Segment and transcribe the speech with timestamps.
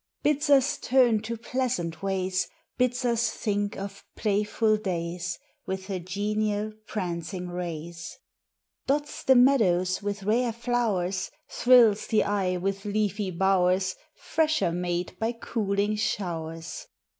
[0.23, 6.73] Bids us turn to pleasant ways; Bids us think of playful days With her genial
[6.87, 8.17] prancing rays.
[8.87, 15.33] Dots the meadows with rare flowers, Thrills the eye with leafy bowers, Fresher made by
[15.33, 16.87] cooling showers.